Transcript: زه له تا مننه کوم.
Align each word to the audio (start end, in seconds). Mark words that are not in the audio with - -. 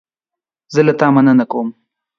زه 0.73 0.81
له 0.87 0.93
تا 0.99 1.07
مننه 1.15 1.45
کوم. 1.51 1.67